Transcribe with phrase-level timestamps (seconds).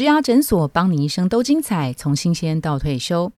[0.00, 3.30] 植牙诊所，帮你一生都精彩，从新鲜到退休。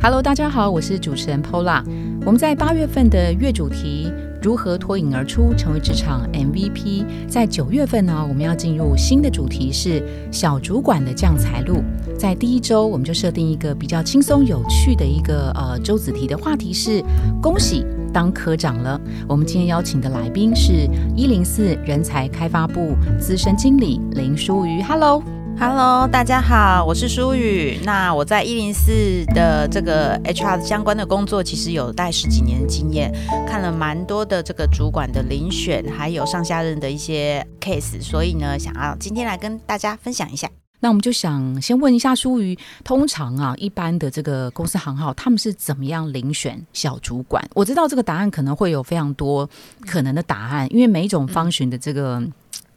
[0.00, 1.84] Hello，大家好，我是主持人 Pola。
[2.24, 4.10] 我们在八月份的月主题
[4.42, 7.04] 如何脱颖而出，成为职场 MVP。
[7.28, 10.02] 在九月份呢，我们要进入新的主题是
[10.32, 11.84] 小主管的降财路。
[12.18, 17.04] 在第一周，我们就设定一个比较轻松有趣的一个呃周子题的话题是：
[17.42, 17.84] 恭喜
[18.16, 18.98] 当科长了。
[19.28, 24.80] 我们今天邀请的来宾是一零四人才开发部资深经理林淑瑜。
[24.80, 25.22] Hello。
[25.58, 27.78] Hello，大家好，我是舒雨。
[27.84, 33.12] 那我在一零四的这个 HR 相关的工作，其实有带十几年的经验，
[33.46, 40.48] 看了蛮多的这个主管的遴选，还有上下任的一些 case，所以呢，想要今天来跟大家分享一下。
[40.86, 47.44] 那我们就想先问一下舒瑜，通常啊，一般的这个公司行号，他们是怎么样遴选小主管？
[47.54, 49.50] 我知道这个答案可能会有非常多
[49.84, 52.22] 可能的答案，因为每一种方寻的这个。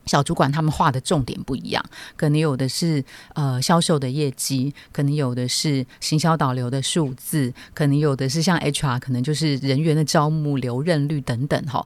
[0.05, 1.85] 小主管他们画的重点不一样，
[2.15, 3.03] 可能有的是
[3.35, 11.85] 呃销售的业绩，可能有的是行销导流的数字，可能有的是像 HR，可能就是人员的招募留任率等等哈。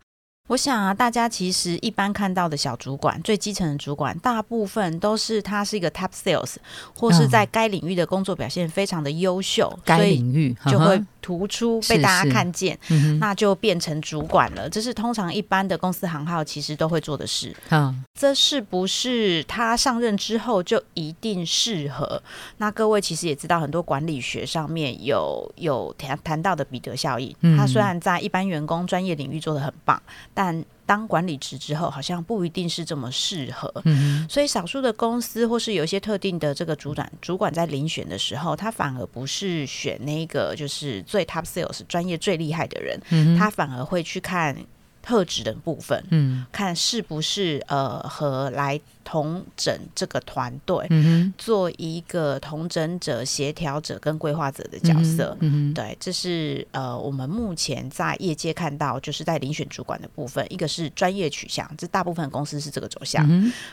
[0.49, 6.55] 我想啊，大家其实一般看到的小主管，最基层的主管，大部分都是他是一个 top sales，
[6.93, 12.77] 或是在该领域的工作表现非常的优秀，该领域就会突出被大家看见，
[13.21, 14.69] 那就变成主管了。
[14.69, 17.55] 这是通常一般的公司行号其实都会做的事。
[17.69, 22.21] 嗯，这是不是他上任之后就一定适合？
[22.57, 27.33] 那各位其实也知道，很多管理学上面有有谈谈到的彼得效应。
[27.57, 30.01] 他虽然在一般员工专业领域做的很棒。
[30.33, 33.71] 但当管理职之后，好像不一定是这么适合。
[33.85, 44.55] 嗯，所以少数的公司或是有一些特定的这个主管，主管在遴选的时候，他反而不是选那个就是最 top sales 专业最厉害的人，他反而会去看
[45.03, 48.81] 特质的部分，嗯，看是不是呃和来。
[49.05, 55.35] 同整这个团队，嗯做一个同整者、协调者跟规划者的角色。
[55.41, 63.27] 嗯对，这是呃，我们目前在业界看到，就是在遴选主管的部分，一个是专业取向，这大部分公司是这个走向。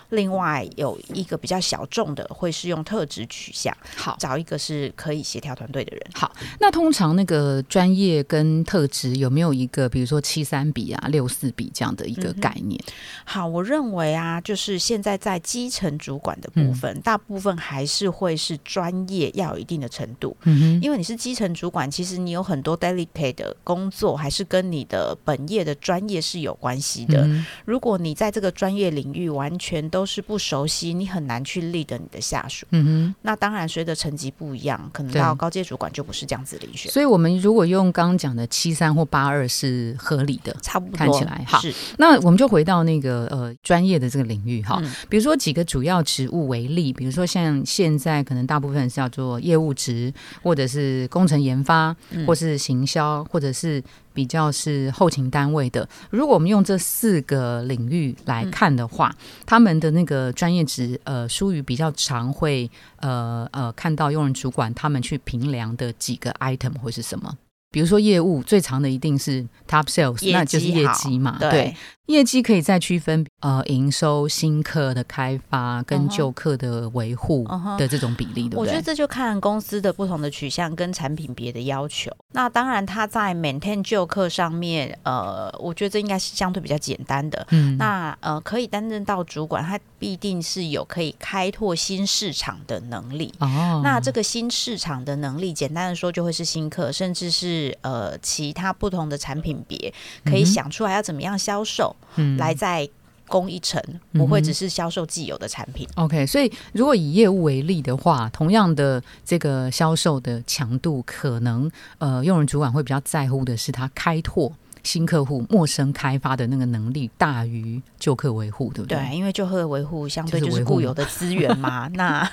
[0.09, 6.05] 另外有一个比较小众的，会是用特质取向，好找一个是可以协调团队的人。
[6.13, 12.83] 好，那通常那个专业跟特质有没有一个，比如说七三比啊、六四比这样的一个概念？
[13.25, 15.21] 好，我认为啊，就是现在。
[15.21, 27.29] 在基层主管的部分，大部分还是会是专业要有一定的程度，嗯因为你是基层主管，其实你有很多 delicate 的工作，还是跟你的本业的专业是有关系的。
[27.67, 32.65] 如果你在这个专业领域完全都是不熟悉，你很难去 lead 你的下属。
[32.71, 36.91] 嗯哼，那当然随着层级不一样，可能到高阶主管就不是这样子遴选。
[36.91, 41.61] 所以，我们如果用刚刚讲的七三或八二是合理的，差不多看起来好。
[41.99, 44.83] 那我们就回到那个呃专业的这个领域哈。
[45.09, 50.13] 比如说几个主要职务为例，比如说像现在可能大部分是要做业务职，
[50.43, 51.95] 或者是工程研发，
[52.27, 53.83] 或是行销，或者是
[54.13, 55.89] 比较是后勤单位的。
[56.11, 59.15] 如果我们用这四个领域来看的话，
[59.47, 67.37] 他们的那个专业值，呃，疏于比较常会呃呃看到用人主管他们去评量的几个 item 会是什么？
[67.71, 71.75] 比如说业务最长的一定是 top sales，那就是业绩嘛，对。
[72.11, 77.47] 业绩可以再区分，呃，营收、新客的开发跟旧客的维护
[77.79, 78.59] 的这种比例，对不对？
[78.59, 82.11] 我觉得这就看公司的不同的取向跟产品别的要求。
[82.33, 87.47] 那当然，它在 maintain 旧客上面，呃，我觉得这应该是相对比较简单的。
[87.51, 93.33] 嗯，那呃，可以担任到主管，他必定是有可以开拓新市场的能力。
[93.39, 99.93] 哦，那这个新市场的能力，简单的说，就会是新客，甚至是呃其他不同的产品别，
[100.25, 101.95] 可以想出来要怎么样销售。
[102.00, 102.00] 嗯，
[102.39, 102.89] 来再
[103.27, 105.89] 攻一层，不会只是销售既有的产品。
[105.95, 114.53] OK，所以如果以业务为例的话，同样的这个销售的强度，可能呃，用人主管会比较在乎的是他开拓。
[114.83, 118.97] 新客户、陌生开发的那个能力大于旧客维护，对不对？
[118.97, 122.27] 对，因为旧客维护相对就是固有的资源嘛，那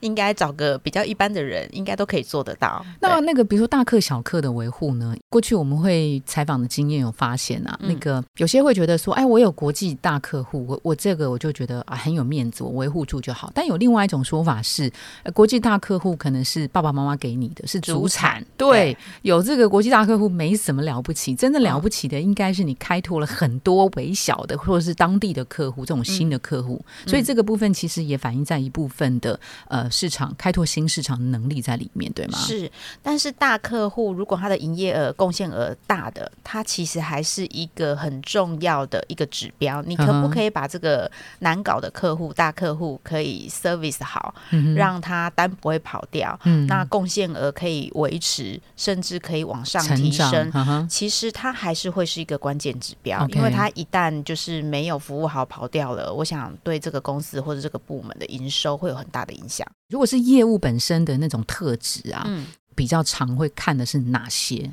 [0.00, 2.84] 应该找个比较一般的人，应该都可以做得到。
[3.00, 5.14] 那那个比如说大客、小客的维护呢？
[5.28, 13.50] 过去我们会采访的经验有发现啊，那个有些会觉得说，哎，我有国际大客户，我我这个我就觉得啊很有面子，我维护住就好。
[13.54, 14.92] 但有另外一种说法是，
[15.34, 18.44] 国际大客户可能是爸爸妈妈给你的，是主产。
[18.56, 21.80] 对，有这个国际大客户没什么了不起，真的了。
[21.80, 32.38] 不起的应该是你开拓了很多微小的或者是当地的客户这种新的客户，所以这个部分其实也反映在一部分的呃市场开拓新市场的能力在里面，对吗？
[32.38, 32.70] 是，
[33.02, 39.82] 但是大客户如果他的营业额贡献额大的，它其实还是一个很重要的一个指标。
[39.82, 41.10] 你可不可以把这个
[41.40, 44.34] 难搞的客户、大客户可以 service 好，
[44.76, 50.88] 让他单不会跑掉，那贡献额可以维持，甚至可以往上提升。
[50.88, 59.66] 其实它还是会是一个关键指标，因为它一旦就是没有服务好跑掉了，我想对这个公司或者这个部门的营收会有很大的影响。
[59.90, 62.26] 如果是业务本身的那种特质啊，
[62.74, 64.72] 比较常会看的是哪些？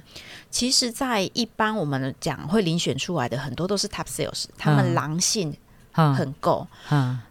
[0.49, 5.53] 其实，在一般我们讲会遴选出来的很多都是 top sales，他们狼性
[5.91, 6.65] 很够。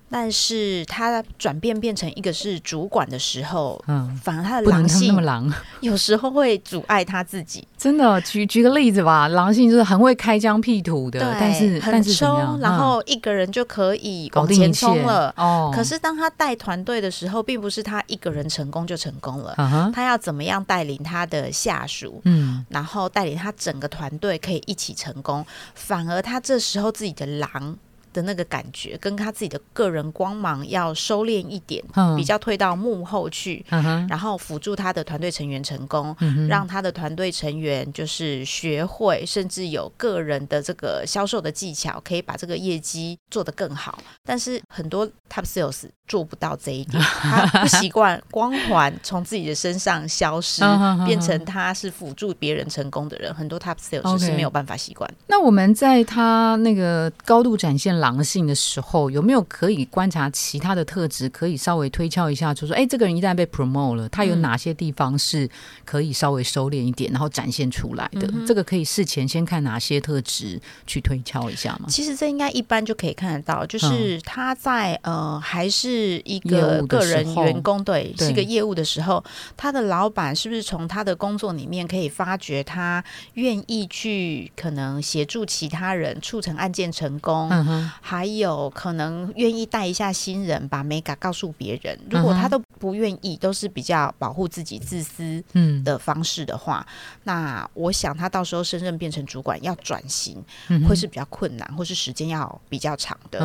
[0.08, 7.66] 但是他转变变成一个是主管的时候，嗯，反而他的狼性那么狼， 有时候会阻碍他自己。
[7.76, 15.32] 真的，举举个例子吧，狼性就是很会开疆辟土的，但是很冲，然后一个人就可以往前冲了。
[15.36, 19.54] 哦，可是当他带团队的时候，并不是他一个人成功就成功了，
[19.92, 25.44] 他要怎么样带领他的下属，嗯，然后带领他整个团队可以一起成功，
[25.74, 27.76] 反而他这时候自己的狼。
[28.16, 31.84] 的那个感觉，跟他自己的个人光芒要收敛一点，
[32.16, 33.64] 比较退到幕后去，
[34.08, 36.16] 然后辅助他的团队成员成功，
[36.48, 43.98] 让他的团队成员就是学会，甚至有个人的这个销售的技巧，可以把这个业绩做得更好。
[44.24, 50.62] 但是很多 top sales 做不到这一点，他不习 惯光环从自己的身上消失，
[51.04, 53.34] 变成他是辅助别人成功的人。
[53.34, 55.08] 很多 top sales 是没有办法习惯。
[55.26, 65.50] 那我们在他那个高度展现狼性的时候，有没有可以观察其他的特质，可以稍微推敲一下，就说，哎，这个人一旦被 promote 了，他有哪些地方是
[65.84, 68.32] 可以稍微收敛一点，然后展现出来的？
[68.46, 71.86] 这个可以事前先看哪些特质去推敲一下吗？
[71.88, 79.24] 其实这应该一般就可以看得到，就是他在呃还是一个个人员工，对，是一个业务的时候，
[79.56, 83.02] 他的老板是不是从他的工作里面可以发觉他
[83.34, 87.48] 愿意去可能协助其他人促成案件成功？
[87.50, 87.90] 嗯哼。
[88.00, 91.98] 还有可能愿意带一下新人，把美感告诉别人。
[92.10, 95.42] 如果他都不愿意，都是比较保护自己、自私
[95.84, 96.86] 的方式的话，
[97.24, 100.42] 那我想他到时候升任变成主管要转型，
[100.88, 103.38] 会是比较困难，或是时间要比较长的。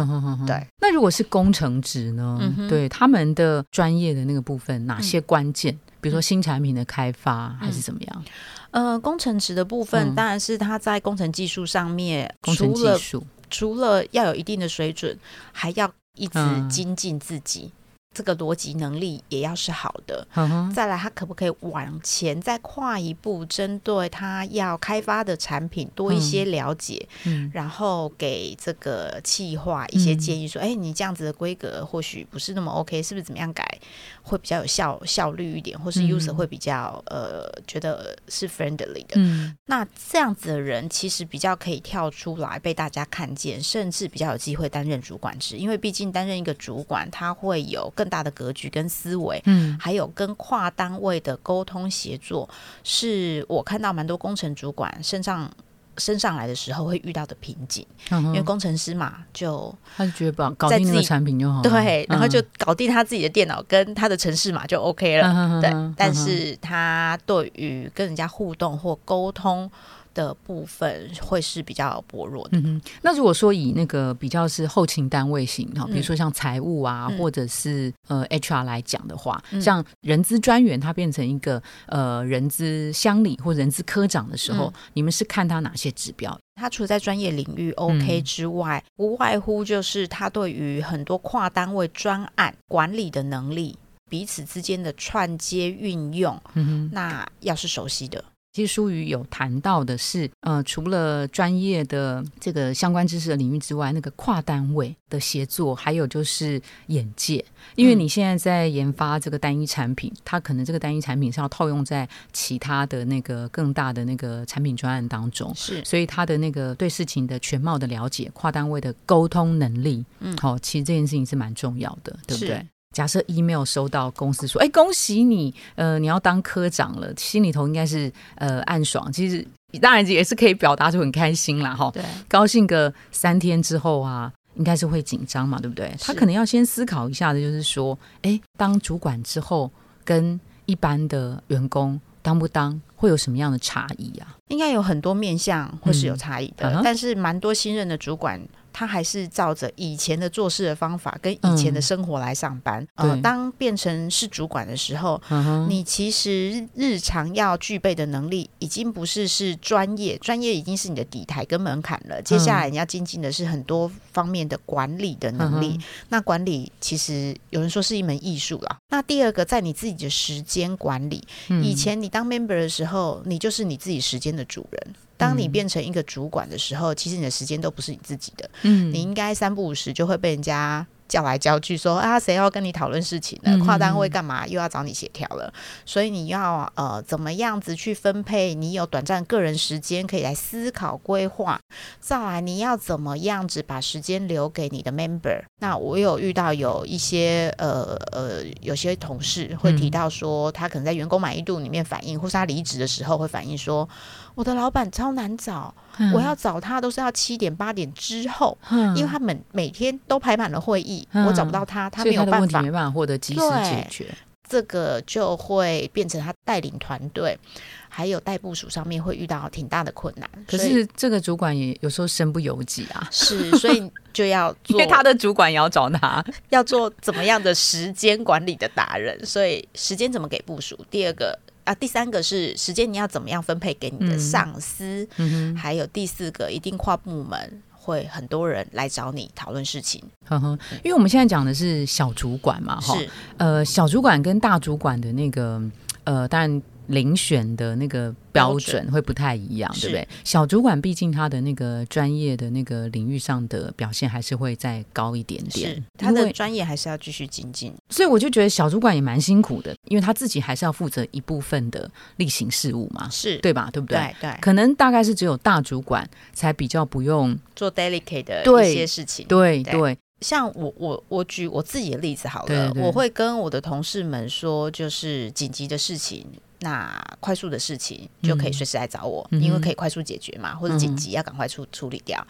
[0.45, 0.65] 对。
[0.79, 2.39] 那如果是工程职呢？
[2.69, 5.77] 对他们的专业的那个部分，哪些关键？
[5.99, 8.25] 比如说新产品的开发，还是怎么样？
[8.71, 13.25] 呃，工程职的部分，当然是他在工程技术上面，工程技术。
[13.51, 15.15] 除了要有一定的水准，
[15.51, 17.71] 还要一直精进自己。
[18.13, 20.27] 这个逻辑能力也要是好的，
[20.75, 27.07] 再来他可不可以往前再跨一步，针对他要开发的产品多一些了解，
[27.53, 33.79] 然后给这个企划一些建议，说，哎，你这样子的规格或许不是那么 OK，是不是怎么样改
[34.23, 39.55] 会比较有效效率一点，或是 user 会比较呃觉得是 friendly 的？
[39.65, 47.89] 那这样子的人其实比较可以跳出来被大家看见，甚至比较有机会担任主管职，因为毕竟担任一个主管，他会有。
[47.93, 52.49] 更大的格局跟思维，嗯，还有跟跨单位的沟通协作，
[52.83, 55.51] 是我看到蛮多工程主管身上
[55.97, 57.85] 升上来的时候会遇到的瓶颈。
[58.09, 65.61] 因为工程师嘛，就他就觉得把搞定那个产品就好，对，然后就搞定他自己的电脑跟他的城市嘛，就 OK 了。
[65.61, 69.69] 对，但是他对于跟人家互动或沟通。
[70.13, 72.57] 的部分会是比较薄弱的。
[72.57, 86.37] 嗯那如果说以那个比较是后勤单位型哈，比如说像财务啊，或者是呃 HR 来讲的话，像人资专员他变成一个呃人资乡里或人资科长的时候，你们是看他哪些指标？
[86.55, 93.75] 他除了在专业领域 OK 之外，无外乎就是他对于很多跨单位专案管理的能力，
[94.09, 98.23] 彼此之间的串接运用，嗯那要是熟悉的。
[98.53, 107.43] 其实书语有谈到的是，呃，除了专业的这个相关知识的领域之外，那个跨单位的协作，还有就是眼界。
[107.75, 122.67] 因为你现在在研发这个单一产品，它可能这个单一产品是要套用在其他的那个更大的那个产品专案当中，是，所以他的那个对事情的全貌的了解，跨单位的沟通能力，嗯，好，其实这件事情是蛮重要的，对不对？
[122.91, 129.11] 假设 email 收到公司说，哎，恭喜你，呃，你要当科长了，心里头应该是呃暗爽。
[129.11, 129.47] 其实
[129.79, 131.89] 当然也是可以表达出很开心啦，哈。
[131.91, 135.95] 对，高兴个三天之后啊，应该是会紧张嘛，对不对？
[136.01, 139.71] 他可能要先思考一下的，就是说，哎，当主管之后，
[140.03, 144.35] 跟一般的员工当不当，会有什么样的差异啊？
[144.49, 148.41] 应该有很多面向会是有差异的，但是蛮多新任的主管。
[148.73, 152.85] 他还是照着以前的做事的方法跟以前的生活来上班。
[152.95, 155.21] 呃，当变成是主管的时候，
[155.67, 162.21] 你其实日常要具备的能力，已经不是是专业，专业已经是你的底台跟门槛了。
[162.21, 165.79] 接下来你要精进的是很多方面的管理的能力。
[166.09, 168.77] 那管理其实有人说是一门艺术啦。
[168.89, 171.23] 那第二个，在你自己的时间管理，
[171.63, 174.95] 以前你当 member 的时候，你就是你自己时间的主人。
[175.21, 178.49] 当你变成一个主管的时候，其实你的时间都不是你自己的。
[178.63, 180.85] 嗯，你应该三不五时就会被人家。
[181.11, 183.59] 叫来叫去，说啊，谁要跟你讨论事情呢？
[183.65, 184.47] 跨单位干嘛？
[184.47, 185.53] 又要找你协调了。
[185.85, 188.55] 所以你要呃，怎么样子去分配？
[188.55, 191.59] 你有短暂个人时间可以来思考规划。
[191.99, 195.43] 再来，你要怎么样子把时间留给你的 member？
[195.59, 203.89] 那我有遇到有一些呃呃，有些同事会提到说，他可能在员工满意度里面反映，或是他离职的时候会反映说，
[204.33, 205.73] 我的老板超难找。
[206.13, 208.57] 我要找他都是要七点八点之后，
[208.95, 214.07] 因为他们每天都排满了会议，我找不到他，他没有办法，没办法获得及时解决。
[214.49, 217.39] 这个就会变成他带领团队，
[217.87, 220.29] 还有带部署上面会遇到挺大的困难。
[220.45, 230.77] 可是这个主管也有时候身不由己啊，是，所以就要做 因为他的主管也要找他，要做怎么样的时间管理的达人，所以时间怎么给部署？
[230.89, 231.39] 第二个。
[231.71, 235.07] 啊，第三个是时间，你要怎么样分配给你的上司？
[235.15, 240.03] 嗯还有第四个，一定跨部门会很多人来找你讨论事情。
[240.25, 242.97] 呵呵，因为我们现在讲的是小主管嘛，哈，
[243.37, 245.61] 呃，小主管跟大主管的那个，
[246.03, 246.61] 呃，当然。
[246.91, 250.07] 遴选的那个标准会不太一样，对不对？
[250.23, 257.73] 小主管毕竟他的那个专业的那个领域上的表现还是会再高一点点，他的专业还是要继续精进。
[257.89, 263.69] 所以我就觉得小主管也蛮辛苦的，因为他自己还是要负责一部分的例行事务嘛，是对吧？
[263.71, 263.97] 对不对？
[264.19, 269.25] 对对，可能大概是只有大主管才比较不用做 delicate 的一些事情。
[269.27, 276.25] 对对，像我我我举我自己的例子好了，我会跟我的同事们说，就是紧急的事情。
[276.61, 282.25] 那快速的事情就可以随时来找我，因为可以快速解决嘛，或者紧急要赶快处处理掉。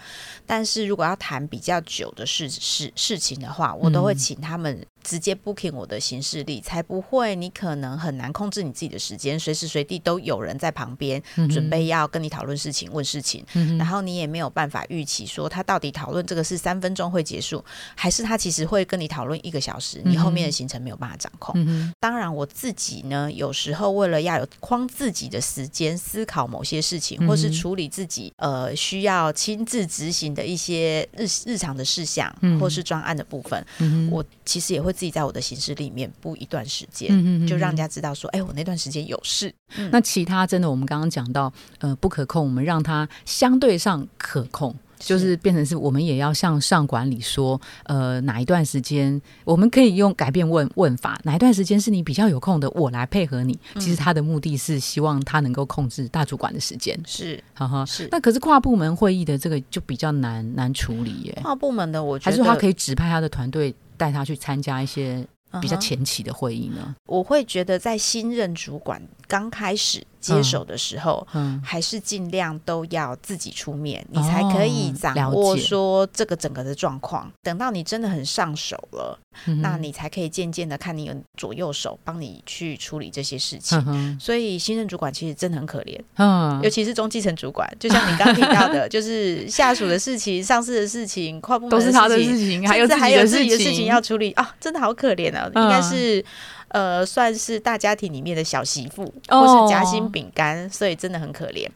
[0.46, 4.86] 但是如果要谈比较久的事事事情的话，我都会请他们。
[5.04, 13.44] 直接 booking 我的行事历，才不会你可能很难控制你自己的时间，随时随地都有人在旁边准备要跟你讨论事情、问事情，
[13.78, 17.64] 然后你也没有办法预期说他到底讨论这个是三分钟会结束，
[17.96, 21.56] 还是他其实会跟你讨论一个小时，你后面的行程没有办法掌控。
[22.00, 33.66] 当然，我自己呢，有时候为了要有框自己的时间思考某些事情，或是处理自己呃需要亲自执行的一些日日常的事项，或是专案的部分，
[34.12, 34.91] 我其实也会。
[34.92, 39.54] 自己在我的行事里面布一段时间，就让人家知道说，哎，我那段时间有事。
[39.92, 44.76] 那其他真的，我们刚刚讲到，呃，不可控，我们让它相对上可控。
[45.04, 53.60] 就是变成是我们也要向上管理说，呃，哪一段时间我们可以用改变问问法，哪一段时间是你比较有空的，我来配合你。
[53.80, 58.08] 其实他的目的是希望他能够控制大主管的时间，是，哈哈，是。
[58.12, 61.36] 那可是跨部门会议的这个就比较难难处理耶。
[61.42, 65.24] 跨部门的，我觉得还是他可以指派他的团队带他去参加一些
[65.62, 66.96] 比较前期的会议呢。
[67.06, 70.04] 我会觉得在新任主管刚开始。
[70.22, 71.62] 接手的时候，嗯。
[71.64, 77.32] 还是尽量都要自己出面，你才可以掌握说这个整个的状况。
[77.42, 79.18] 等到你真的很上手了，
[79.62, 84.20] 那你才可以渐渐的看你有左右手帮你去处理这些事情。
[84.20, 93.86] 所以新任主管其实真的很可怜，嗯，尤其是中基层主管，就像你刚提到的， 就是下属的事情、上司的事情、跨部门都是他的事情，还有还有自己的事情。
[93.86, 94.32] 要处理。
[94.34, 96.24] 啊，真的好可怜啊，应该是。
[96.72, 101.68] 呃，算是大家庭里面的小媳妇，或是夹心饼干，所以真的很可怜。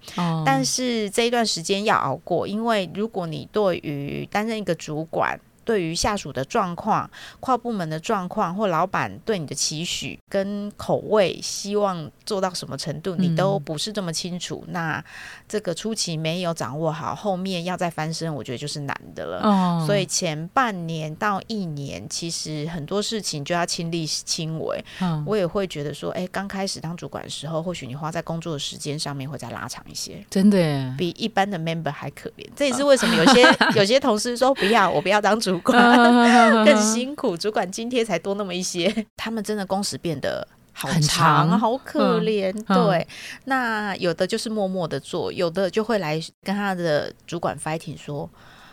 [0.45, 7.09] 但是这一段时间要熬过，因为如果你对于担任一个主管，对于下属的状况、
[7.41, 14.63] 跨部门的状况，或老板对你的期许跟口味，希望做到什么程度，你都不是这么清楚。
[14.69, 15.03] 那
[15.49, 19.41] 这个初期没有掌握好，后面要再翻身，我觉得就是难的了。
[19.41, 24.85] 哦，所以前半年到一年，其实很多事情就要亲力亲为。
[25.01, 30.23] 嗯，我也会觉得说，哎，刚开始当主管的时候，或许你花在工作的时间上面会再拉长一些。
[30.29, 32.47] 真的，比一般的 member 还可怜。
[32.55, 33.43] 这也是为什么有些
[33.75, 35.54] 有些同事说不要，我不要当主。
[35.55, 35.75] 主管
[36.65, 42.53] 更辛苦，主管津贴才多那么一些， 他们真的工时变得好长，好可怜。
[42.65, 43.07] 对，
[43.45, 48.29] 那有的就是默默的做，有的就会来跟他的主管 fighting 说：“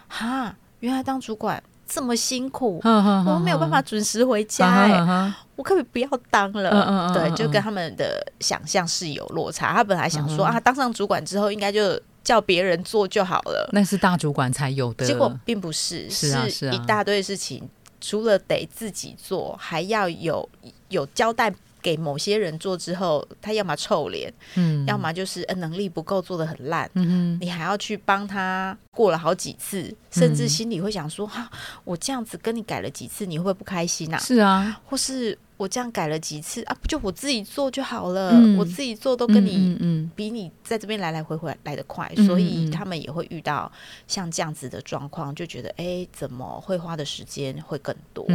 [0.09, 9.73] 哈，原来当主管这么辛苦， 我没有办法准时回家，哎，我可不可以不要当了？”对，就跟他们的想象是有落差。
[9.73, 12.01] 他本来想说啊，当上主管之后应该就。
[12.25, 13.69] 叫别人做就好了。
[13.73, 16.29] 那是大主管才有的，结果并不是，是
[16.73, 17.69] 一大堆事情，
[18.01, 20.49] 除了得自己做，还要有
[20.89, 21.53] 有交代。
[21.83, 31.51] 给某些人做之后，他要么臭脸，嗯，要么就是呃能力不够，做的很烂，嗯你还要去帮他过了好几次，甚至心里会想说，哈，
[31.83, 34.19] 我这样子跟你改了几次，你会不会不开心啊？
[34.19, 43.71] 是啊，或是我这样改了几次啊，不就我自己做就好了，我自己做都跟你，嗯，比你在这边来来回回来的快，所以他们也会遇到
[44.09, 48.27] 像这样子的状况，就觉得，哎，怎么会花的时间会更多？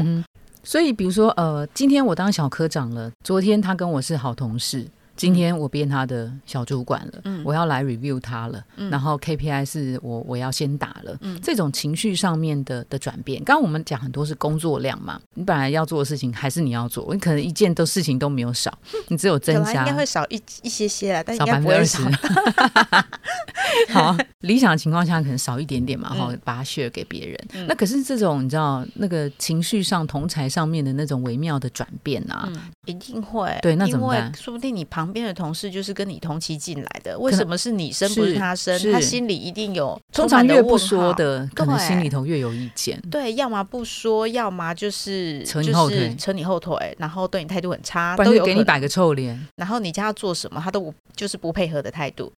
[0.64, 4.88] 所以，比如说，呃，今天我当小科长了，昨天他跟我是好同事。
[5.18, 18.72] 今天我变他的小主管了，我要来 review 他了，然后 KPI 是我我要先打了，这种情绪上面的的转变，刚刚我们讲很多是工作量嘛，你本来要做的事情还是你要做，你可能一件都事情都没有少，
[19.08, 22.00] 你只有增加，应该会少一一些些啦，但应该不会少。
[23.90, 27.68] 好，理想的情况下可能少一点点嘛，哈，把它 share 给别人。
[27.68, 32.50] 那可是这种你知道那个情绪上同才上面的那种微妙的转变啊，
[32.86, 34.34] 一定会对，那怎么办？
[34.36, 38.78] 说不定你旁旁边的同事就是跟你同期进来的，为什么是你生不是他生？
[38.92, 43.02] 他心里一定有通常越不说的，可能心里头越有意见。
[43.10, 49.48] 对，要么不说，要么就是扯你后腿，扯你后腿，然后对你态度很差，都有给你摆个臭脸。
[49.56, 52.30] 然后你叫他做什么，他都就是不配合的态度。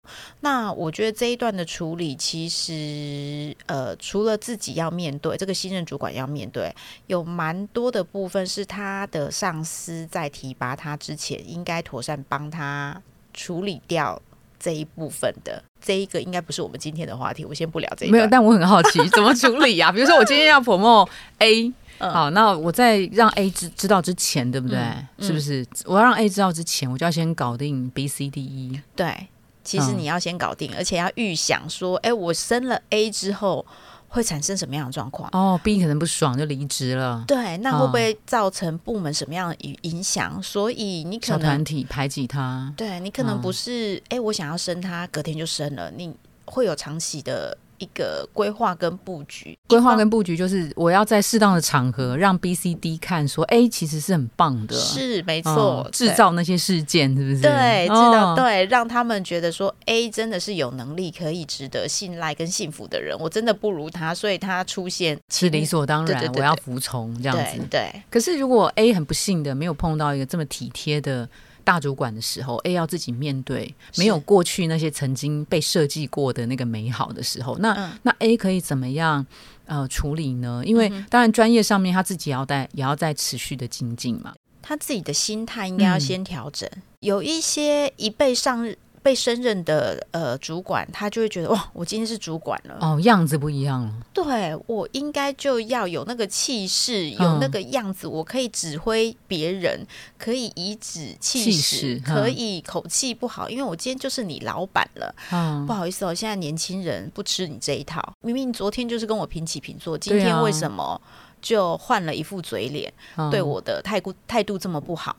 [0.41, 6.71] 那我觉得这一段的处理，其实呃，除了自己要面对，这个新任主管要面对，
[7.07, 12.58] 有蛮多的部分是他的上司在提拔他之前，应该妥善帮他。
[12.59, 13.01] 他
[13.33, 14.21] 处理掉
[14.59, 18.11] 这一部分的这一个应该不是我们今天的话题，我先不聊这个。
[18.11, 19.89] 没有，但我很好奇 怎么处理啊？
[19.89, 24.77] 比如说我今天要 promo A，好，那我在让 A 知知道之前，对不对？
[25.19, 28.81] 是不是我要让 A 知道之前，我就要先搞定 B、C、D、E？
[28.93, 29.27] 对，
[29.63, 33.65] 其实你要先搞定，而且要预想说，哎，我升了 A 之后。
[34.09, 35.29] 会产生什么样的状况？
[35.31, 37.23] 哦，B 可能不爽就离职了。
[37.25, 40.41] 对，那会不会造成部门什么样的影影响？
[40.43, 42.73] 所以你可能团体排挤他。
[42.75, 46.13] 对你可能不是哎，我想要生他，隔天就生了，你
[46.45, 47.57] 会有长期的。
[47.79, 57.42] 一个规划跟布局，规划跟布局就是我要在适当的场合让 B、C、D 看说，A 其实是很棒的，是没错，制造那些事件是不是？
[57.42, 67.59] 对，知道对，让他们觉得说 A 真的是有能力可以值得信赖跟幸福的人，我真的不如他，所以他出现是理所当然，我要服从这样子。
[67.70, 71.27] 对，可是如果 A 很不幸的没有碰到一个这么体贴的。
[71.70, 79.24] 大主管的时候，A 要自己面对没有过去那些曾经被设计过的那个美好的时候，那那 A 可以怎么样
[79.68, 80.64] 呃处理呢？
[80.66, 86.68] 因为当然专业上面他自己要在也要在持续的精进嘛，他自己的心态应该要先调整。
[87.01, 88.74] 有一些一被上。
[89.01, 93.94] 被升任的呃主管，他就会觉得哇，我今天是主管了哦，样子不一样了。
[94.14, 99.85] 对我应该就要有那个气势，有那个样子，我可以指挥别人，
[100.18, 105.16] 可以颐指气使，可以口气不好，因为我今天就是你老板了。
[105.31, 108.14] 嗯，不好意思哦，现在年轻人不吃你这一套。
[108.22, 111.00] 明明昨天就是跟我平起平坐，今天为什么？
[111.41, 112.91] 就换了一副嘴脸，
[113.31, 115.15] 对我的态度态度这么不好，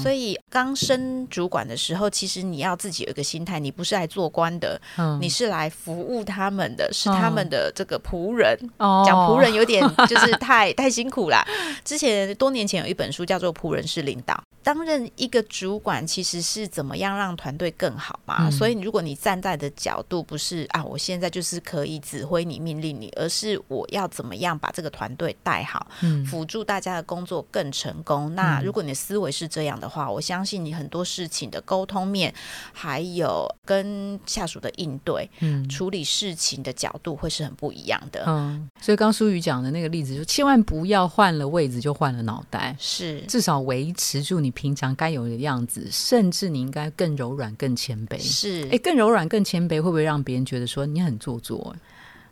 [0.00, 4.80] 所以刚升主管的时候，其实你要自己有一个心态，你不是来做官的，
[5.20, 8.56] 你是来服务他们的，是他们的这个仆人。
[8.78, 11.44] 讲仆人有点就是太 太辛苦啦。
[11.84, 18.50] 之前多年前有一本书叫做《仆人是领导》，担任一个主管其实是怎么样让团队更好嘛。
[18.50, 25.61] 所以如果你站在的角度不是啊，我现在就是可以指挥你、命令你，而是我要怎么样把这个团队带。
[25.62, 28.34] 好，嗯辅助大家的工作更成功。
[28.34, 32.32] 那如果你的思维是这样的话，我相信你很多事情的沟通面，
[32.72, 38.24] 还有跟下属的应对，嗯，处理事情的角度会是很不一样的。
[38.26, 48.18] 嗯，所以刚苏宇讲的那个例子，就千万不要换了位置就换了脑袋，是至少维持住你平常该有的样子，甚至你应该更柔软、更谦卑。
[48.18, 51.74] 是，哎，更柔软、更谦卑，会不会让别人觉得说你很做作？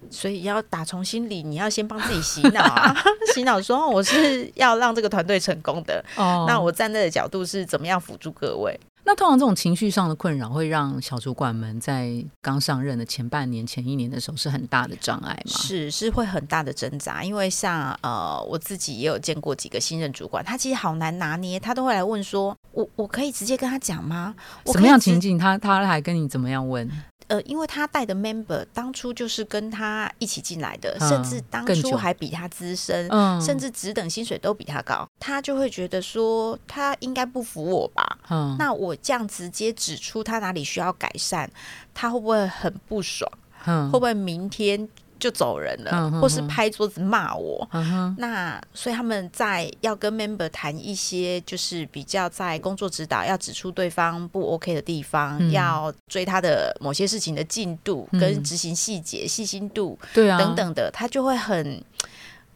[0.08, 2.94] 所以要打从心里，你要先帮自己洗脑啊！
[3.34, 6.04] 洗脑说我是要让这个团队成功的。
[6.16, 8.78] 哦，那我站在的角度是怎么样辅助各位？
[9.02, 15.52] 那通常这种情绪上的困扰，会让小主管们在刚上任的前半年、前一年的时候是很大的障碍吗？
[15.58, 17.24] 是，是会很大的挣扎。
[17.24, 24.34] 因为像呃，我自己也有见过几个新任主管，他其实好难拿捏，他都会来问说：“我我可以直接跟他讲吗？”
[24.70, 25.38] 什么样情境？
[25.38, 26.88] 他他还跟你怎么样问？
[27.30, 33.08] 呃，因为他带的 member 当初就是跟他一起进来的，甚至当初还比他资深，
[33.40, 38.18] 甚至只等薪水都比他高，他就会觉得说他应该不服我吧？
[38.58, 41.48] 那我这样直接指出他哪里需要改善，
[41.94, 43.30] 他会不会很不爽？
[43.64, 44.88] 会不会明天？
[45.20, 47.68] 就走人了，或是拍桌子骂我。
[48.16, 61.84] 那所以他们在要跟 member 谈一些，就是比较在工作指导要指出对方不 OK 的地方，要追他的某些事情的进度跟执行细节、细心度，对啊等等的，他就会很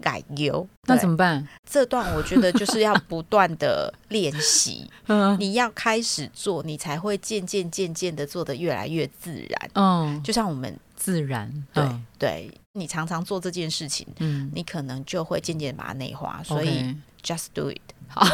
[0.00, 0.66] 改油。
[0.87, 1.46] 那怎么办？
[1.68, 4.90] 这段我觉得就是要不断的练习。
[5.38, 9.70] 你要开始做，你才会渐渐渐渐的做的越来越自然。
[9.74, 10.74] 嗯，就像我们。
[10.96, 11.85] 自然，对
[12.18, 17.80] 对，你常常做这件事情，嗯，你可能就会渐渐把它内化，所以 just do it。
[18.07, 18.24] 好，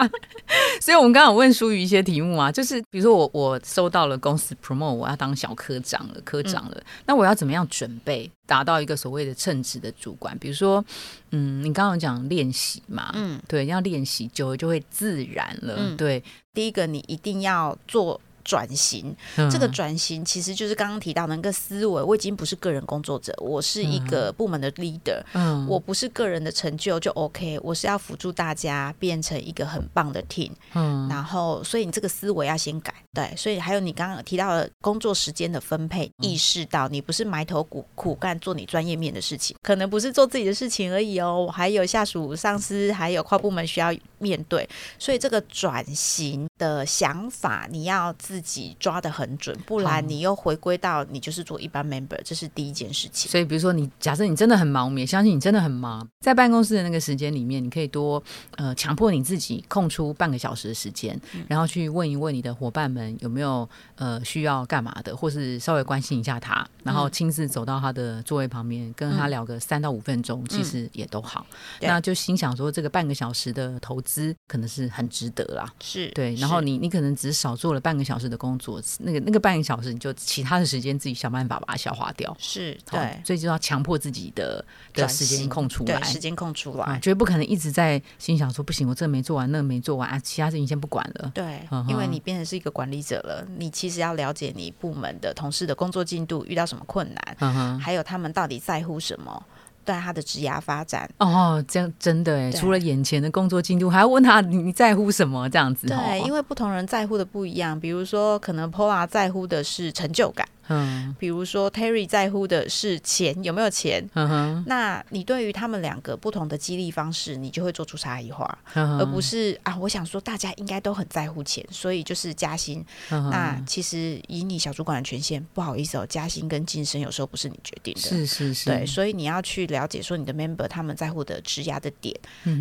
[0.80, 10.36] 所以我们刚刚问淑瑜一些题目啊，就是比如说我我收到了公司 promote，我要当小科长了，科长了，那我要怎么样准备达到一个所谓的称职的主管？
[10.38, 10.84] 比如说，
[11.30, 15.94] 嗯，你刚刚讲练习嘛，嗯，对，要练习久了就会自然了。
[15.96, 18.20] 对，第一个你一定要做。
[18.44, 19.14] 转型，
[19.50, 22.02] 这个转型其实就是刚刚提到的那个思维。
[22.02, 25.22] 我已经不是个人工作者，我是一个部门的 leader。
[25.32, 30.52] 嗯，我不是个人的成就就 OK，我是要辅助大家变成一个很棒的 team。
[30.74, 32.94] 嗯，然后所以你这个思维要先改。
[33.14, 44.68] 对，所以还有你刚刚提到的工作时间的分配，意识到你不是埋头苦苦干做你专业面的事情，可能不是做自己的事情而已哦，还有下属、上司，还有跨部门需要面对。
[44.98, 53.30] 所以这个转型的想法，你要自己抓得很准，不然你又回归到你就是做一般 member，这是第一件事情。
[53.30, 58.22] 所以比如说你假设你真的很忙，我们也相信你真的很忙，在办公室的那个时间里面，你可以多
[58.56, 61.18] 呃强迫你自己空出半个小时的时间，
[61.48, 63.04] 然后去问一问你的伙伴们。
[63.20, 71.46] 有没有呃需要干嘛的，或是稍微关心一下他，然后亲自走到他的座位旁边，跟他聊个三到五分钟，其实也都好。
[71.80, 75.72] 那就心想说，这个半个小时的投资可能是很值得啦。
[75.80, 82.36] 是对，然后你你可能只少做了半个小时的工作，那个那个半个小时你就其他的时间自己想办法把它消化掉。
[82.40, 91.30] 是对，所以就要强迫自己的的时间空出来，时间空出来，绝对不可能一直在心想说不行，我这个没做完，那个没做完啊，其他事情先不管了。
[91.32, 93.04] 对，因为你变成是一个管理。
[93.04, 99.44] 者了，你其实要了解你部门的同事的工作进度，遇到什么困难，还有他们到底在乎什么，
[99.84, 101.08] 对他的职涯发展。
[101.18, 105.48] 哦，这样真的哎，除了眼前的工作进度，还要问他你在乎什么？
[105.48, 105.86] 这样子。
[105.86, 107.78] 对，因为不同人在乎的不一样。
[107.78, 110.48] 比如说，可能 Pola 在乎的是成就感。
[110.68, 122.84] 嗯，比如说 Terry 在乎的是钱有没有钱，嗯哼，那你对于他们两个不同的激励方式，你就会做出差异化，而不是啊，我想说大家应该都很在乎钱，所以就是加薪。
[123.10, 132.14] 那其实以你小主管的权限，不好意思哦，加薪跟晋升有时候不是你决定的，是是是，对，所以你要去了解说你的 member 他们在乎的职压的点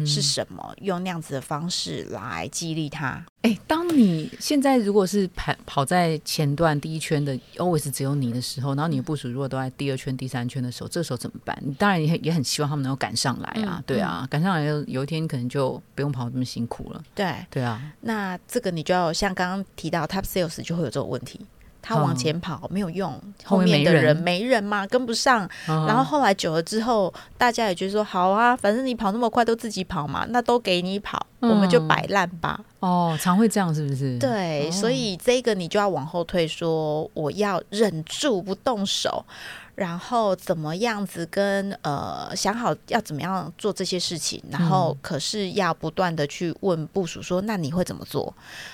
[0.06, 3.26] 是什么，用那样子的方式来激励他。
[3.42, 11.58] 哎，当你现在如果是跑跑在前段第一圈的，always 只有你的时候，然后你的部署如果都在第二圈、第三圈的时候，这时候怎么办？
[11.62, 17.04] 你当然也也很希望他们能够赶上来啊，对啊，赶上来有有一天可能就不用跑这么辛苦了。
[17.14, 21.40] 对对啊，那这个你就要像刚刚提到 top sales 就会有这种问题。
[21.84, 25.48] 他往前跑没有用，后面的人没人嘛，跟不上。
[25.68, 32.58] 然后后来久了之后，大家也觉得说好啊，反正你跑那么快都自己跑嘛，那都给你跑，我们就摆烂吧。
[32.80, 34.18] 哦，常会这样是不是？
[34.18, 39.26] 对，所以这个你就要往后退，说我要忍住不动手。
[39.76, 48.34] 然后怎么样子跟呃想好要怎么样做这些事情，然后可是要不断的去问部署说那你会怎么做，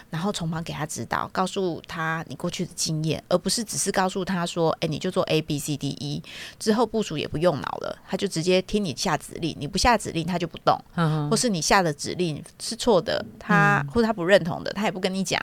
[0.10, 6.22] 然后从旁给他指导，告诉他你过去的经验，而不是只是告诉他说哎你就做 A B C D E
[6.60, 10.78] 之后部署也不用脑了，他就直接听你下指令，你不下指令他就不动，
[11.30, 15.42] 或是你下的指令是错的，他或者他不认同的，他也不跟你讲，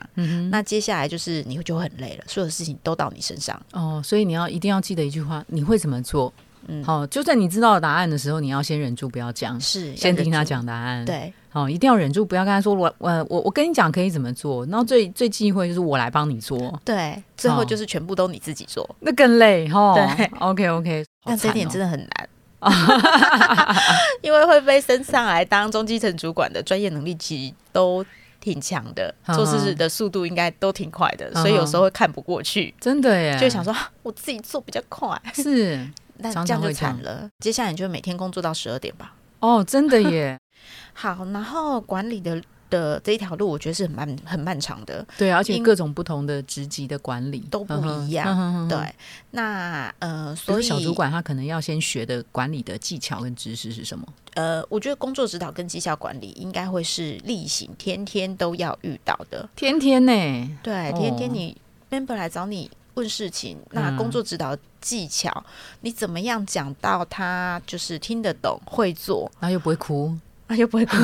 [0.51, 5.43] 那接下来就是你就很累了，所有的事情都到你身上哦，所以你要一定要记得一句话。
[5.47, 6.31] 你会怎么做？
[6.69, 11.05] 嗯，好，就算你知道答案的时候，你要先忍住，不要讲，是先听他讲答案。
[11.05, 14.65] 对，好，一定要忍住，不要跟他说我我我我跟你讲可以怎么做。
[14.65, 19.93] 然后最最忌讳就是我来帮你做，对，最后就是全部都你自己做，那更累哈。
[19.93, 22.29] 对，OK OK，但这点真的很难，
[24.21, 28.05] 因为会被升上来当中基层主管的专业能力其实都。
[28.47, 35.85] 挺强的，做事的速度应该都挺快的，所以有时候会看不过去，真的耶，就想说我自己做比较快，是，
[36.19, 37.29] 那这样就惨了。
[37.39, 39.15] 接下来你就每天工作到十二点吧。
[39.39, 40.39] 哦，真的耶。
[40.93, 42.41] 好，然后管理的。
[42.69, 45.05] 的这一条路，我觉得是很漫很漫长的。
[45.17, 48.67] 对，而且各种不同的职级的管理都不一样。
[48.67, 48.77] 对，
[49.31, 54.07] 那呃，所以小主管他可能要先学的管理的技巧跟知识是什么？
[54.35, 59.47] 呃，我觉得工作指导跟绩效管理应该会是例行，天天都要遇到的。
[59.55, 60.11] 天天呢？
[60.61, 61.55] 对，天天你
[61.89, 62.69] member 来找你。
[62.97, 65.45] 问事情，那工作指导技巧，
[65.81, 70.95] 你怎么样讲到他就是听得懂、会做，然后又不会哭，啊又不会哭，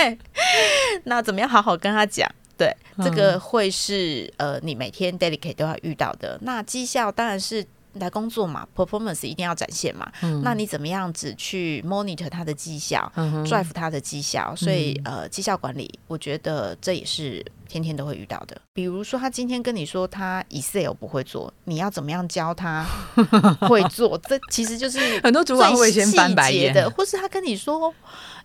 [1.04, 2.30] 那怎么样好好跟他讲？
[2.56, 6.38] 对，这个会是呃，你每天 dedicate 都要遇到的。
[6.42, 10.10] 那绩效当然是来工作嘛，performance 一定要展现嘛。
[10.42, 14.54] 那你怎么样子去 monitor 他的绩效，drive 他的绩效？
[14.56, 18.60] 所以呃，绩效管理，我觉得这也是天天都会遇到的。
[18.72, 22.86] 比如说，他今天跟你说他 Excel 不会做，你要怎么样教他
[23.68, 24.16] 会做？
[24.18, 27.92] 这其实就是很多主管会先翻白眼的，或是他跟你说，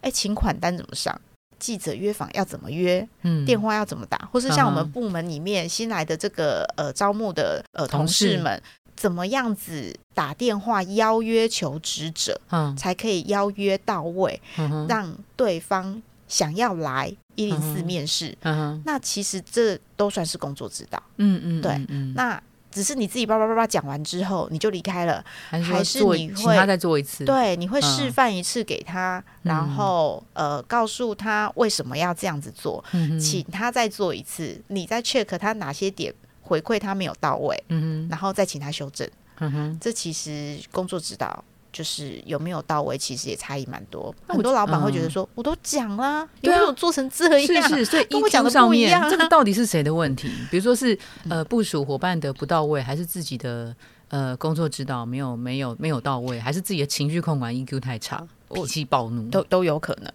[0.02, 1.20] 哎，请款单怎么上？
[1.58, 3.08] 记者约访要怎么约？
[3.22, 4.18] 嗯，电话要怎么打？
[4.32, 8.62] 或是像我们部门里面新来的这个呃招募的呃同事们，
[8.96, 14.42] 怎么样子打电话邀约求职者，嗯，才可以邀约到位，
[14.88, 18.38] 让对方想要来一零四面试。
[18.42, 21.02] 嗯那其实这都算是工作指导。
[21.18, 21.80] 嗯嗯，对，
[22.16, 22.42] 那。
[22.72, 27.24] 只是你自己叭叭叭叭讲完之后你就离开了，还是你会他再做一次？
[27.24, 32.84] 对，你会示范一次给他，然后呃告诉他为什么要这样子做，
[33.18, 36.14] 请他再做一次，你再 check 他哪些点
[36.46, 39.10] 回馈他没有到位，嗯然后再请他修正。
[39.40, 41.44] 嗯哼，这其实工作指导。
[41.76, 44.16] 就是有没有到位，其实也差异蛮多。
[44.30, 47.68] 很多老板会觉得说，我都讲啦，有没有做成这样？
[47.68, 49.10] 是是，所以 跟我讲的不一样。
[49.12, 50.32] 这个到底是谁的问题？
[50.50, 50.98] 比如说是
[51.30, 53.76] 呃部署伙伴的不到位，还是自己的
[54.08, 60.10] 呃工作指导没有没有没有到位，还是自己的情绪控管 EQ 太差，脾气暴怒，都都有可能。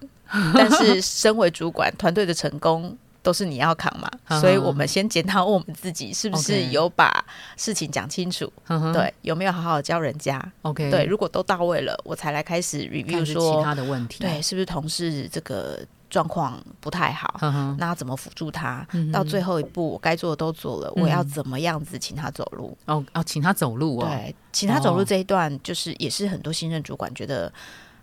[0.54, 2.96] 但是身为主管，团队的成功。
[3.22, 7.24] 都是你要扛嘛，所以我们先检讨我们自己是不是有把
[7.56, 8.50] 事情讲清楚，
[8.92, 17.38] 对，有没有好好教人家？OK，对，如果都到位了，我才来开始 review 说其他的问题，对，是不是同事这个状况不太好？
[17.78, 18.86] 那要怎么辅助他？
[19.12, 22.76] 到最后一步，我该做的都做了，我要怎么样子请他走路？
[22.86, 27.52] 哦哦，请他走路哦，对，请他走路这一段，就是也是很多新任主管觉得。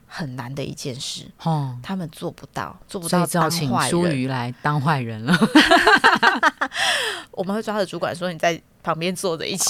[0.07, 4.27] 很难的一件事，哦，他们做不到，做不到当坏人。
[4.27, 5.37] 来当坏人了。
[7.31, 9.69] 我们会抓着主管说：“你在旁边坐着一起。”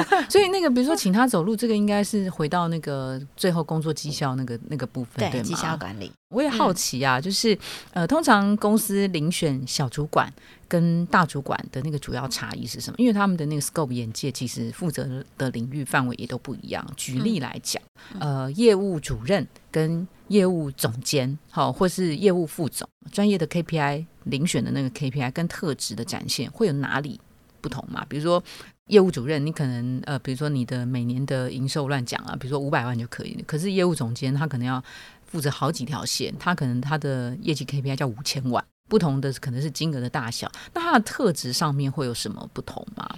[0.28, 6.10] 所以那个，比如说请他走路，这个应该是回到那个最后工作绩效那个那个部分，对绩效管理。
[6.30, 7.56] 我也好奇啊，就是
[7.92, 10.30] 呃，通常公司遴选小主管
[10.66, 12.96] 跟大主管的那个主要差异是什么？
[12.98, 16.84] 因为他们的那个 scope 眼界其实负责的领域范围也都不一样。
[16.96, 17.80] 举例来讲，
[18.18, 27.20] 呃，业务主任跟业务总监，好，或是业务副总，专业的 KPI 遴选的那个 KPI 跟特质的展现会有哪里
[27.60, 28.04] 不同嘛？
[28.08, 28.42] 比如说
[28.86, 34.82] 业务主任，你可能呃，比如说你的每年的营收乱讲啊，比如说五百万就可以，可是业务总监他可能要。
[35.28, 38.64] 负责好几条线，他可能他的业绩 KPI 叫五千万。
[38.88, 43.08] 不同的可能是金额的大小，那它的特质上面会有什么不同吗？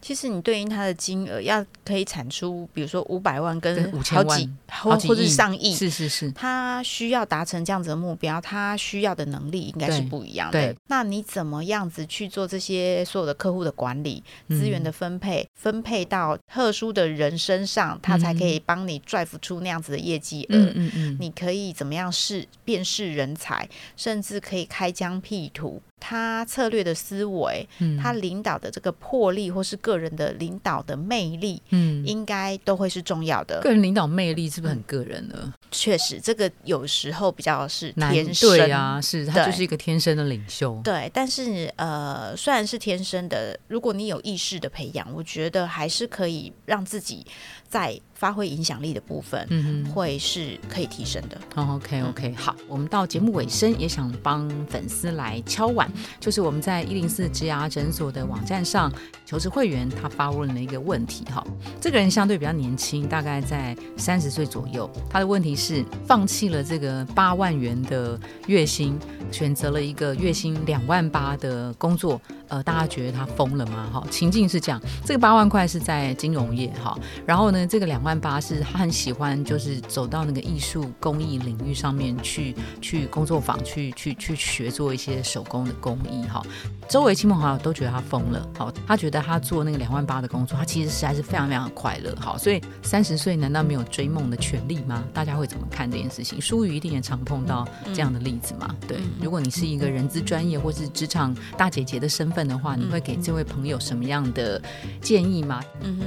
[0.00, 10.74] 其实你对应它的金额要可以产出，比如说五百万跟五千万，或或者上亿，是是是，他需要达成这样子的目标，他需要的能力应该是不一样的。
[10.86, 20.56] 那你怎么样子去做这些所有的客户的管理、资源的分配，分配到特殊的人身上，他才可以帮你 drive 出那样子的业绩额？
[20.56, 25.17] 嗯嗯嗯，你可以怎么样试辨识人才，甚至可以开疆。
[25.20, 25.82] P 图。
[26.00, 27.68] 他策略的思维，
[28.00, 33.60] 他领导的这个魄力，或是个人的领导的魅力，嗯，应该都会是重要的。
[33.62, 35.52] 个人领导魅力是不是很个人呢？
[35.72, 40.80] 确实，这个有时候比较是天生，对啊，是他就是一个天生的领袖。
[40.84, 47.26] 对，但是呃，虽然是天生的，如果你有意识的培养，我觉得还是可以让自己
[47.68, 51.38] 在发挥影响力的部分，嗯，会是可以提升的。
[51.54, 55.88] OK OK，好，我们到节目尾声，也想帮粉丝来敲碗。
[56.18, 58.92] 就是我们在一零四植牙诊所的网站上
[59.28, 61.46] 求职会员，他发问了一个问题哈。
[61.78, 64.90] 这个人相对比较年轻，大概在三十岁左右。
[65.10, 68.98] 他的问题是：放弃了这个八万元的月薪，
[69.30, 72.18] 选择了一个月薪两万八的工作。
[72.48, 73.90] 呃，大家觉得他疯了吗？
[73.92, 86.42] 哈，情境是这样：这个八万块是在金融业哈，然后呢，这个两万八是他很喜欢，就是走到那个艺术工艺领域上面去，去工作坊去去去学做一些手工的工艺哈。
[86.88, 95.02] 周围亲朋好友都觉得他疯了，好，他觉得他做那个两万八的工作，他其实实在是非常非常快乐，好，所以三十岁难道没有追梦的权利吗？
[95.12, 96.40] 大家会怎么看这件事情？
[96.40, 98.74] 淑瑜一定也常碰到这样的例子嘛？
[98.86, 104.60] 对，如果你是一个人资专业或是职场大姐姐的身份的话，你会给这位朋友什么样的
[105.00, 105.60] 建议吗？
[105.80, 106.04] 嗯哼，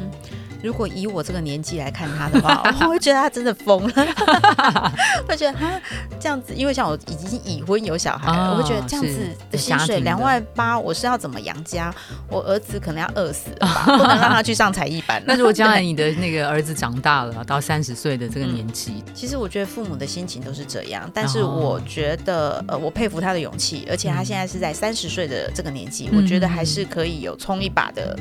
[0.63, 4.05] 如果以我这个年纪来看他的话， 我会觉得他真的疯了，
[5.27, 5.79] 会觉得他
[6.19, 10.77] 这样子，因为像我已经已婚有小孩，我会觉得这样子的薪水两万八。
[10.79, 11.93] 我是要怎么养家？
[12.27, 13.83] 我儿子可能要饿死了吧？
[13.97, 15.21] 不能让他去上才艺班。
[15.25, 21.09] 那如果将来你的那个儿子长大了，到三十岁的这个年纪，其实我觉得父母的心情都是这样。
[21.13, 28.17] 但是我觉得，呃，我佩服他的勇气，而且他现在是在三十岁的这个年纪，我觉得还是可以有冲一把的。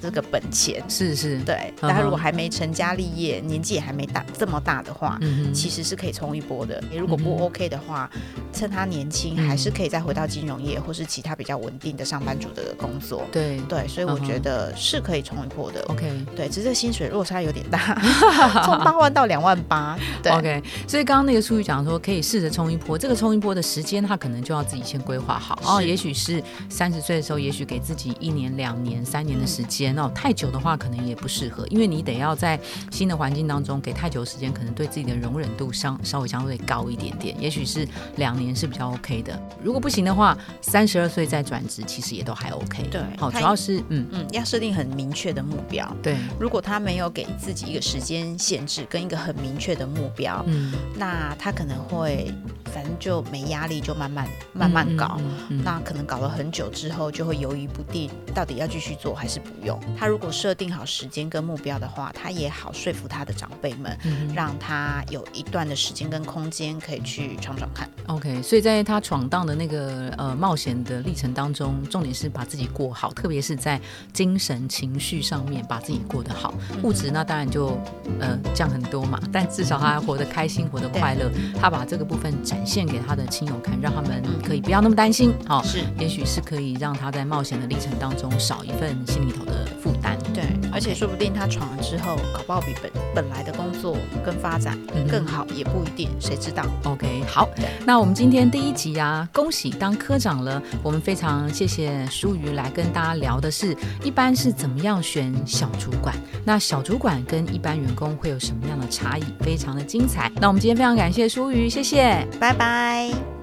[0.00, 1.72] 这个本钱是是，对。
[1.80, 6.82] 但他如果还没成家立业，年纪也还没大这么大的话，嗯其实是可以冲一波的。
[6.90, 8.10] 你如果不 OK 的话，
[8.52, 13.24] 趁他年轻，还是可以再回到金融业或是其他比较稳定的上班族的工作。
[13.32, 15.82] 对对，所以我觉得是可以冲一波的。
[15.88, 17.94] OK，对，只是薪水落差有点大，
[18.64, 19.98] 从八万到两万八。
[20.22, 20.62] 对，OK。
[20.86, 22.96] 所以刚刚那个苏玉讲说，可以试着冲一波。
[22.96, 25.58] 这个冲一波的时间，他可能就要自己先规划好。
[25.64, 29.87] 哦，也许是三十岁的时候，也许给自己一年、两年、三年的时间。
[29.96, 32.58] 哦，太久的话可能也不适合，因为你得要在
[32.90, 37.40] 新的环境当中给太久时间，可能对自己的容忍度相稍微相对高一点点。
[37.40, 42.82] 也许是两年是比较 OK 的，如果不行的话，三十二岁再转职其实也都还 OK。
[42.90, 45.96] 对，好，主要是嗯嗯，要设定很明确的目标。
[46.02, 52.32] 对，如果他没有给自己一个时间限制跟一个很明确的目标，嗯，那他可能会
[52.64, 55.20] 反正就没压力，就慢慢慢慢搞。
[55.62, 59.77] 那可能搞了很久之后，就会犹豫不定，到底要继续做还是不用。
[59.98, 63.96] 他如果设定好时间跟目标的话，他也好说服他的长辈们，
[64.34, 67.88] 让他有一段的时间跟空间可以去闯闯看。
[68.06, 73.80] OK，所以在他闯荡的那个呃冒险的历程当中，重点是把自己过好，特别是在
[74.12, 76.54] 精神情绪上面把自己过得好。
[76.82, 77.78] 物质那当然就
[78.18, 81.30] 呃降很多嘛，但至少他活得开心，活得快乐。
[81.60, 85.34] 他把这个部分展现给他的亲友看，让他们可以不要那么担心。
[85.46, 89.67] 好，是，也许是可以让他在冒险的历程当中少一份心里头的。
[89.82, 94.78] 负担对，而且说不定他闯了之后，搞不好比本本来的工作跟发展
[95.10, 97.48] 更好，也不一定，谁知道？OK，好，
[97.86, 100.62] 那我们今天第一集啊，恭喜当科长了。
[100.82, 110.30] 我们非常谢谢舒瑜来跟大家聊的是，一般是怎么样选小主管，那小主管跟一般员工会有什么样的差异，非常的精彩。
[110.36, 113.37] 那我们今天非常感谢舒瑜，谢谢，拜拜。